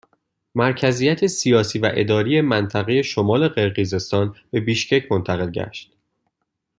مرکزیت 0.55 1.27
سیاسی 1.27 1.79
و 1.79 1.91
اداری 1.93 2.41
منطقه 2.41 3.01
شمال 3.01 3.47
قرقیزستان 3.47 4.35
به 4.51 4.59
بیشکک 4.59 5.11
منتقل 5.11 5.51
گشت 5.51 5.93